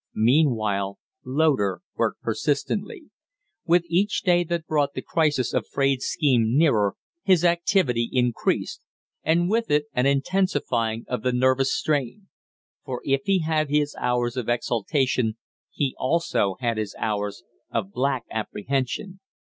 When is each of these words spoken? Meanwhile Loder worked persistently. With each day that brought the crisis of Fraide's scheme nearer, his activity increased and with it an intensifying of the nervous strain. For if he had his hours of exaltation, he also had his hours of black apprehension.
Meanwhile 0.15 0.97
Loder 1.23 1.81
worked 1.95 2.23
persistently. 2.23 3.11
With 3.67 3.83
each 3.87 4.23
day 4.23 4.43
that 4.45 4.65
brought 4.65 4.95
the 4.95 5.03
crisis 5.03 5.53
of 5.53 5.67
Fraide's 5.67 6.07
scheme 6.07 6.57
nearer, 6.57 6.95
his 7.21 7.45
activity 7.45 8.09
increased 8.11 8.81
and 9.21 9.47
with 9.47 9.69
it 9.69 9.85
an 9.93 10.07
intensifying 10.07 11.05
of 11.07 11.21
the 11.21 11.31
nervous 11.31 11.71
strain. 11.71 12.29
For 12.83 13.03
if 13.05 13.21
he 13.25 13.41
had 13.43 13.69
his 13.69 13.95
hours 13.99 14.35
of 14.37 14.49
exaltation, 14.49 15.37
he 15.69 15.93
also 15.99 16.55
had 16.59 16.77
his 16.77 16.95
hours 16.99 17.43
of 17.69 17.91
black 17.91 18.23
apprehension. 18.31 19.19